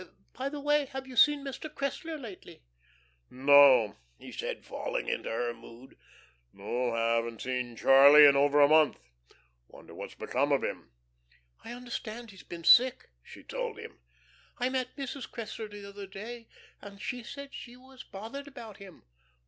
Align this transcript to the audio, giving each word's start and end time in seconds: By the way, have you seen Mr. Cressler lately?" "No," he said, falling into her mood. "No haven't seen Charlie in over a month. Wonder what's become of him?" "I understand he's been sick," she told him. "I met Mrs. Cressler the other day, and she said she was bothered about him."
By 0.33 0.49
the 0.49 0.59
way, 0.59 0.85
have 0.87 1.05
you 1.05 1.15
seen 1.15 1.45
Mr. 1.45 1.69
Cressler 1.71 2.19
lately?" 2.19 2.63
"No," 3.29 3.97
he 4.17 4.31
said, 4.31 4.65
falling 4.65 5.07
into 5.07 5.29
her 5.29 5.53
mood. 5.53 5.95
"No 6.51 6.95
haven't 6.95 7.43
seen 7.43 7.75
Charlie 7.75 8.25
in 8.25 8.35
over 8.35 8.59
a 8.61 8.67
month. 8.67 8.97
Wonder 9.67 9.93
what's 9.93 10.15
become 10.15 10.51
of 10.51 10.63
him?" 10.63 10.89
"I 11.63 11.71
understand 11.73 12.31
he's 12.31 12.41
been 12.41 12.63
sick," 12.63 13.11
she 13.21 13.43
told 13.43 13.77
him. 13.77 13.99
"I 14.57 14.69
met 14.69 14.95
Mrs. 14.97 15.29
Cressler 15.29 15.69
the 15.69 15.87
other 15.87 16.07
day, 16.07 16.47
and 16.81 16.99
she 16.99 17.21
said 17.21 17.53
she 17.53 17.77
was 17.77 18.03
bothered 18.03 18.47
about 18.47 18.77
him." 18.77 19.03